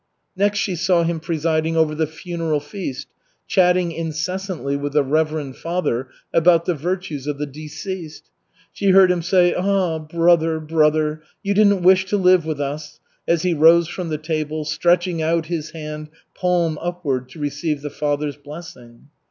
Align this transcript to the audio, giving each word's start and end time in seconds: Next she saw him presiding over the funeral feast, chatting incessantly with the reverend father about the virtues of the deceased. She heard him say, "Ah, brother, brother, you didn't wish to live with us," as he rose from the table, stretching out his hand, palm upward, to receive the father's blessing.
Next 0.35 0.57
she 0.57 0.75
saw 0.75 1.03
him 1.03 1.19
presiding 1.19 1.77
over 1.77 1.93
the 1.93 2.07
funeral 2.07 2.59
feast, 2.59 3.05
chatting 3.45 3.91
incessantly 3.91 4.75
with 4.75 4.93
the 4.93 5.03
reverend 5.03 5.57
father 5.57 6.07
about 6.33 6.65
the 6.65 6.73
virtues 6.73 7.27
of 7.27 7.37
the 7.37 7.45
deceased. 7.45 8.31
She 8.73 8.87
heard 8.89 9.11
him 9.11 9.21
say, 9.21 9.53
"Ah, 9.53 9.99
brother, 9.99 10.59
brother, 10.59 11.21
you 11.43 11.53
didn't 11.53 11.83
wish 11.83 12.05
to 12.07 12.17
live 12.17 12.47
with 12.47 12.59
us," 12.59 12.99
as 13.27 13.43
he 13.43 13.53
rose 13.53 13.87
from 13.89 14.09
the 14.09 14.17
table, 14.17 14.65
stretching 14.65 15.21
out 15.21 15.45
his 15.45 15.69
hand, 15.69 16.09
palm 16.33 16.79
upward, 16.81 17.29
to 17.29 17.39
receive 17.39 17.83
the 17.83 17.91
father's 17.91 18.37
blessing. 18.37 19.09